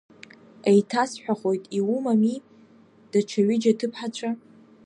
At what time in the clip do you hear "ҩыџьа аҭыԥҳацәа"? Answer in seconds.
3.45-4.29